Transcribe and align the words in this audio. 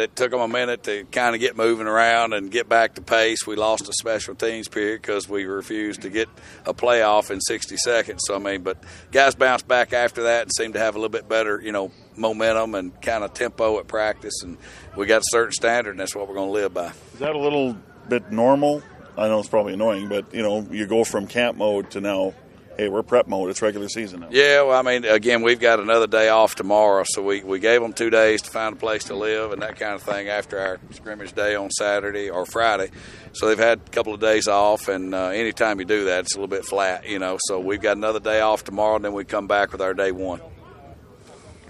it 0.00 0.16
took 0.16 0.30
them 0.30 0.40
a 0.40 0.48
minute 0.48 0.84
to 0.84 1.04
kind 1.04 1.34
of 1.34 1.40
get 1.40 1.56
moving 1.56 1.86
around 1.86 2.32
and 2.32 2.50
get 2.50 2.68
back 2.68 2.94
to 2.94 3.02
pace. 3.02 3.46
We 3.46 3.56
lost 3.56 3.88
a 3.88 3.92
special 3.92 4.34
teams 4.34 4.68
period 4.68 5.02
because 5.02 5.28
we 5.28 5.44
refused 5.44 6.02
to 6.02 6.10
get 6.10 6.28
a 6.66 6.74
playoff 6.74 7.30
in 7.30 7.40
60 7.40 7.76
seconds. 7.76 8.22
So 8.26 8.36
I 8.36 8.38
mean, 8.38 8.62
but 8.62 8.82
guys 9.12 9.34
bounced 9.34 9.68
back 9.68 9.92
after 9.92 10.24
that 10.24 10.42
and 10.42 10.50
seemed 10.52 10.74
to 10.74 10.80
have 10.80 10.94
a 10.94 10.98
little 10.98 11.10
bit 11.10 11.28
better, 11.28 11.60
you 11.60 11.72
know, 11.72 11.92
momentum 12.16 12.74
and 12.74 13.00
kind 13.00 13.24
of 13.24 13.32
tempo 13.34 13.78
at 13.78 13.88
practice, 13.88 14.42
and 14.42 14.58
we 14.96 15.06
got 15.06 15.22
a 15.22 15.26
certain 15.30 15.52
standard, 15.52 15.90
and 15.90 16.00
that's 16.00 16.14
what 16.14 16.28
we're 16.28 16.34
going 16.34 16.48
to 16.48 16.52
live 16.52 16.74
by. 16.74 16.92
Is 17.12 17.20
that 17.20 17.34
a 17.34 17.38
little 17.38 17.76
bit 18.08 18.30
normal? 18.30 18.82
I 19.16 19.28
know 19.28 19.38
it's 19.38 19.48
probably 19.48 19.74
annoying, 19.74 20.08
but 20.08 20.32
you 20.34 20.42
know, 20.42 20.66
you 20.70 20.86
go 20.86 21.04
from 21.04 21.26
camp 21.26 21.56
mode 21.56 21.90
to 21.92 22.00
now 22.00 22.34
hey, 22.80 22.88
we're 22.88 23.02
prep 23.02 23.26
mode. 23.26 23.50
It's 23.50 23.60
regular 23.60 23.90
season 23.90 24.20
now. 24.20 24.28
Yeah, 24.30 24.62
well, 24.62 24.78
I 24.78 24.80
mean, 24.80 25.04
again, 25.04 25.42
we've 25.42 25.60
got 25.60 25.80
another 25.80 26.06
day 26.06 26.30
off 26.30 26.54
tomorrow, 26.54 27.04
so 27.06 27.22
we, 27.22 27.42
we 27.42 27.58
gave 27.58 27.82
them 27.82 27.92
two 27.92 28.08
days 28.08 28.40
to 28.40 28.50
find 28.50 28.74
a 28.74 28.78
place 28.78 29.04
to 29.04 29.14
live 29.14 29.52
and 29.52 29.60
that 29.60 29.78
kind 29.78 29.94
of 29.94 30.02
thing 30.02 30.28
after 30.28 30.58
our 30.58 30.80
scrimmage 30.92 31.34
day 31.34 31.54
on 31.54 31.70
Saturday 31.70 32.30
or 32.30 32.46
Friday. 32.46 32.90
So 33.34 33.48
they've 33.48 33.58
had 33.58 33.80
a 33.86 33.90
couple 33.90 34.14
of 34.14 34.20
days 34.20 34.48
off, 34.48 34.88
and 34.88 35.14
uh, 35.14 35.26
anytime 35.26 35.78
you 35.78 35.84
do 35.84 36.06
that, 36.06 36.20
it's 36.20 36.34
a 36.34 36.38
little 36.38 36.48
bit 36.48 36.64
flat, 36.64 37.06
you 37.06 37.18
know. 37.18 37.36
So 37.42 37.60
we've 37.60 37.82
got 37.82 37.98
another 37.98 38.20
day 38.20 38.40
off 38.40 38.64
tomorrow, 38.64 38.96
and 38.96 39.04
then 39.04 39.12
we 39.12 39.26
come 39.26 39.46
back 39.46 39.72
with 39.72 39.82
our 39.82 39.92
day 39.92 40.10
one. 40.10 40.40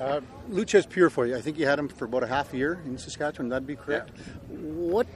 Uh, 0.01 0.21
Loucheiz 0.49 0.89
Purifoy, 0.89 1.37
I 1.37 1.43
think 1.43 1.59
you 1.59 1.67
had 1.67 1.79
him 1.79 1.89
for 1.89 2.07
about 2.07 2.23
a 2.23 2.27
half 2.27 2.55
year 2.55 2.81
in 2.87 2.97
Saskatchewan. 2.97 3.51
That'd 3.51 3.67
be 3.67 3.77
correct. 3.77 4.11
Yeah. 4.17 4.57
What, 4.57 5.07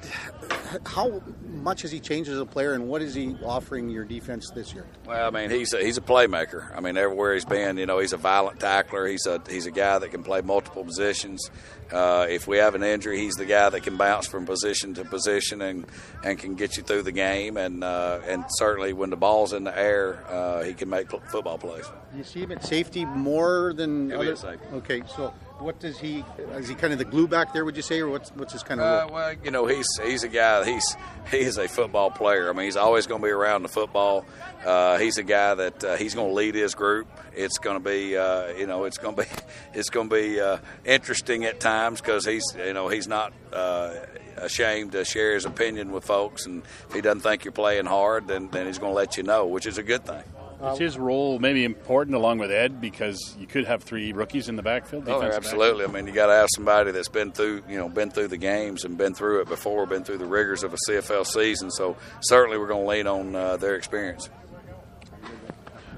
how 0.85 1.23
much 1.47 1.83
has 1.83 1.91
he 1.91 2.01
changed 2.01 2.29
as 2.29 2.39
a 2.39 2.45
player, 2.45 2.75
and 2.75 2.87
what 2.87 3.01
is 3.01 3.15
he 3.15 3.35
offering 3.43 3.89
your 3.89 4.05
defense 4.05 4.51
this 4.55 4.75
year? 4.75 4.87
Well, 5.07 5.27
I 5.27 5.31
mean, 5.31 5.51
he's 5.51 5.73
a, 5.73 5.83
he's 5.83 5.97
a 5.97 6.03
playmaker. 6.03 6.77
I 6.77 6.81
mean, 6.81 6.99
everywhere 6.99 7.33
he's 7.33 7.47
been, 7.47 7.79
you 7.79 7.87
know, 7.87 7.99
he's 7.99 8.13
a 8.13 8.19
violent 8.19 8.61
tackler. 8.61 9.07
He's 9.07 9.27
a 9.27 9.41
he's 9.49 9.65
a 9.67 9.71
guy 9.71 9.99
that 9.99 10.11
can 10.11 10.23
play 10.23 10.43
multiple 10.43 10.85
positions. 10.85 11.51
Uh, 11.95 12.27
if 12.29 12.49
we 12.49 12.59
have 12.59 12.75
an 12.75 12.83
injury, 12.83 13.19
he's 13.19 13.35
the 13.35 13.47
guy 13.47 13.69
that 13.69 13.83
can 13.83 13.97
bounce 13.97 14.27
from 14.27 14.45
position 14.45 14.95
to 14.95 15.05
position 15.05 15.63
and, 15.63 15.87
and 16.25 16.39
can 16.39 16.57
get 16.57 16.77
you 16.77 16.83
through 16.83 17.03
the 17.03 17.13
game. 17.13 17.57
And 17.57 17.85
uh, 17.85 18.21
and 18.27 18.45
certainly 18.49 18.93
when 18.93 19.11
the 19.11 19.17
ball's 19.17 19.53
in 19.53 19.65
the 19.65 19.79
air, 19.79 20.25
uh, 20.29 20.65
he 20.65 20.75
can 20.75 20.91
make 20.91 21.11
football 21.11 21.57
plays. 21.57 21.85
You 22.17 22.25
see 22.25 22.41
him 22.41 22.53
at 22.53 22.65
safety 22.65 23.05
more 23.05 23.73
than 23.75 24.11
He'll 24.11 24.21
other. 24.21 24.59
Okay, 24.75 25.03
so 25.17 25.33
what 25.59 25.79
does 25.79 25.99
he? 25.99 26.25
Is 26.55 26.69
he 26.69 26.75
kind 26.75 26.93
of 26.93 26.99
the 26.99 27.05
glue 27.05 27.27
back 27.27 27.53
there? 27.53 27.65
Would 27.65 27.77
you 27.77 27.83
say, 27.83 28.01
or 28.01 28.09
what's 28.09 28.31
what's 28.31 28.53
his 28.53 28.63
kind 28.63 28.81
of? 28.81 29.11
Uh, 29.11 29.13
well, 29.13 29.35
you 29.45 29.51
know, 29.51 29.67
he's 29.67 29.87
he's 30.03 30.25
a 30.25 30.29
guy. 30.29 30.65
He's 30.65 30.97
he 31.31 31.39
is 31.39 31.59
a 31.59 31.69
football 31.69 32.11
player. 32.11 32.51
I 32.51 32.53
mean, 32.53 32.65
he's 32.65 32.77
always 32.77 33.07
going 33.07 33.21
to 33.21 33.27
be 33.27 33.31
around 33.31 33.63
the 33.63 33.69
football. 33.69 34.25
Uh, 34.65 34.99
he's 34.99 35.19
a 35.19 35.23
guy 35.23 35.55
that 35.55 35.85
uh, 35.85 35.97
he's 35.97 36.15
going 36.15 36.29
to 36.29 36.35
lead 36.35 36.55
his 36.55 36.75
group. 36.75 37.07
It's 37.35 37.59
going 37.59 37.77
to 37.77 37.85
be, 37.89 38.17
uh, 38.17 38.49
you 38.55 38.67
know, 38.67 38.85
it's 38.85 38.99
going 38.99 39.15
to 39.17 39.23
be, 39.23 39.29
it's 39.75 39.91
going 39.91 40.09
to 40.09 40.15
be 40.15 40.41
uh, 40.41 40.59
interesting 40.85 41.45
at 41.45 41.61
times 41.61 42.01
because 42.01 42.25
he's, 42.25 42.45
you 42.57 42.73
know, 42.73 42.89
he's 42.89 43.07
not 43.07 43.33
uh, 43.53 43.95
ashamed 44.37 44.93
to 44.93 45.05
share 45.05 45.35
his 45.35 45.45
opinion 45.45 45.93
with 45.93 46.05
folks, 46.05 46.47
and 46.47 46.63
if 46.89 46.95
he 46.95 47.01
doesn't 47.01 47.21
think 47.21 47.45
you're 47.45 47.53
playing 47.53 47.87
hard, 47.87 48.27
then 48.27 48.49
then 48.51 48.67
he's 48.67 48.79
going 48.79 48.93
to 48.93 48.97
let 48.97 49.17
you 49.17 49.23
know, 49.23 49.47
which 49.47 49.67
is 49.67 49.79
a 49.79 49.83
good 49.83 50.05
thing. 50.05 50.25
Is 50.63 50.79
his 50.79 50.99
role 50.99 51.39
maybe 51.39 51.65
important 51.65 52.17
along 52.17 52.39
with 52.39 52.51
Ed 52.51 52.81
because 52.81 53.37
you 53.39 53.47
could 53.47 53.67
have 53.67 53.83
three 53.83 54.13
rookies 54.13 54.49
in 54.49 54.57
the 54.57 54.63
backfield? 54.63 55.09
Oh, 55.09 55.23
absolutely. 55.23 55.85
Backfield? 55.85 55.91
I 55.91 55.93
mean, 55.93 56.07
you 56.07 56.13
got 56.13 56.27
to 56.27 56.35
have 56.35 56.49
somebody 56.55 56.91
that's 56.91 57.09
been 57.09 57.33
through, 57.33 57.63
you 57.69 57.77
know, 57.77 57.89
been 57.89 58.11
through 58.11 58.29
the 58.29 58.37
games 58.37 58.85
and 58.85 58.97
been 58.97 59.15
through 59.15 59.41
it 59.41 59.49
before, 59.49 59.87
been 59.87 60.05
through 60.05 60.19
the 60.19 60.27
rigors 60.27 60.63
of 60.63 60.73
a 60.73 60.77
CFL 60.89 61.27
season. 61.27 61.71
So 61.71 61.97
certainly, 62.21 62.59
we're 62.59 62.69
going 62.69 62.83
to 62.83 62.89
lean 62.89 63.07
on 63.07 63.35
uh, 63.35 63.57
their 63.57 63.75
experience. 63.77 64.31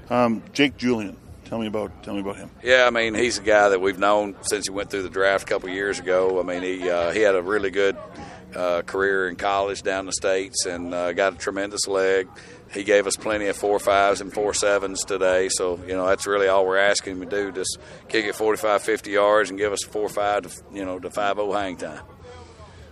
Um, 0.09 0.43
Jake 0.53 0.77
Julien. 0.77 1.17
Tell 1.47 1.59
me 1.59 1.67
about 1.67 2.03
tell 2.03 2.13
me 2.13 2.19
about 2.19 2.35
him. 2.35 2.51
Yeah, 2.61 2.85
I 2.85 2.89
mean 2.89 3.13
he's 3.13 3.37
a 3.37 3.41
guy 3.41 3.69
that 3.69 3.79
we've 3.79 3.97
known 3.97 4.35
since 4.41 4.67
he 4.67 4.71
went 4.71 4.89
through 4.89 5.03
the 5.03 5.09
draft 5.09 5.43
a 5.43 5.47
couple 5.47 5.69
years 5.69 5.97
ago. 5.97 6.41
I 6.41 6.43
mean 6.43 6.61
he 6.61 6.89
uh, 6.89 7.11
he 7.11 7.21
had 7.21 7.35
a 7.35 7.41
really 7.41 7.71
good 7.71 7.95
uh, 8.53 8.81
career 8.81 9.29
in 9.29 9.37
college 9.37 9.81
down 9.81 10.05
the 10.05 10.11
states 10.11 10.65
and 10.65 10.93
uh, 10.93 11.13
got 11.13 11.35
a 11.35 11.37
tremendous 11.37 11.87
leg. 11.87 12.27
He 12.73 12.83
gave 12.83 13.07
us 13.07 13.15
plenty 13.15 13.47
of 13.47 13.55
four 13.55 13.79
fives 13.79 14.19
and 14.19 14.33
four 14.33 14.53
sevens 14.53 15.05
today, 15.05 15.47
so 15.49 15.79
you 15.87 15.95
know 15.95 16.05
that's 16.05 16.27
really 16.27 16.49
all 16.49 16.65
we're 16.65 16.77
asking 16.77 17.13
him 17.13 17.21
to 17.21 17.25
do: 17.29 17.51
just 17.53 17.77
kick 18.09 18.25
it 18.25 18.35
45, 18.35 18.81
50 18.81 19.11
yards 19.11 19.49
and 19.49 19.57
give 19.57 19.71
us 19.71 19.83
four 19.85 20.09
five 20.09 20.43
to 20.43 20.63
you 20.73 20.83
know 20.83 20.99
to 20.99 21.09
five 21.09 21.37
zero 21.37 21.53
hang 21.53 21.77
time. 21.77 22.01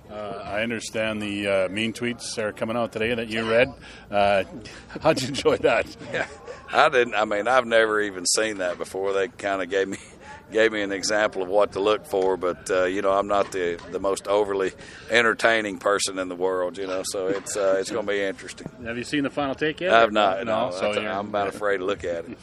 Uh, 0.09 0.41
I 0.43 0.61
understand 0.61 1.21
the 1.21 1.47
uh, 1.47 1.69
mean 1.69 1.93
tweets 1.93 2.37
are 2.37 2.51
coming 2.51 2.77
out 2.77 2.91
today 2.91 3.13
that 3.13 3.27
you 3.27 3.49
read. 3.49 3.73
Uh, 4.09 4.43
how'd 5.01 5.21
you 5.21 5.29
enjoy 5.29 5.57
that? 5.57 5.87
Yeah, 6.13 6.27
I 6.71 6.89
didn't. 6.89 7.15
I 7.15 7.25
mean, 7.25 7.47
I've 7.47 7.65
never 7.65 8.01
even 8.01 8.25
seen 8.25 8.59
that 8.59 8.77
before. 8.77 9.13
They 9.13 9.27
kind 9.29 9.61
of 9.61 9.69
gave 9.69 9.87
me 9.87 9.97
gave 10.51 10.71
me 10.71 10.81
an 10.83 10.91
example 10.91 11.41
of 11.41 11.49
what 11.49 11.71
to 11.71 11.79
look 11.79 12.05
for, 12.05 12.37
but 12.37 12.69
uh, 12.69 12.85
you 12.85 13.01
know, 13.01 13.11
I'm 13.11 13.27
not 13.27 13.51
the 13.51 13.79
the 13.91 13.99
most 13.99 14.27
overly 14.27 14.73
entertaining 15.09 15.79
person 15.79 16.19
in 16.19 16.29
the 16.29 16.35
world. 16.35 16.77
You 16.77 16.87
know, 16.87 17.03
so 17.03 17.27
it's 17.27 17.57
uh, 17.57 17.77
it's 17.79 17.89
going 17.89 18.05
to 18.05 18.11
be 18.11 18.21
interesting. 18.21 18.69
Have 18.85 18.97
you 18.97 19.03
seen 19.03 19.23
the 19.23 19.29
final 19.29 19.55
take 19.55 19.81
yet? 19.81 19.93
I've 19.93 20.11
not. 20.11 20.45
No, 20.45 20.69
no 20.69 20.71
so 20.71 20.91
I'm 20.91 21.27
about 21.27 21.47
afraid 21.47 21.77
to 21.77 21.85
look 21.85 22.03
at 22.03 22.25
it. 22.25 22.29